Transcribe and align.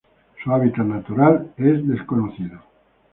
Su 0.43 0.51
hábitat 0.51 0.87
natural 0.87 1.51
es 1.57 1.87
desconocido. 1.87 2.59